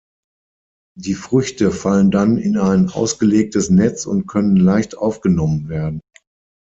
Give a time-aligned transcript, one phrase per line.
[0.97, 6.01] Die Früchte fallen dann in ein ausgelegtes Netz und können leicht aufgenommen werden.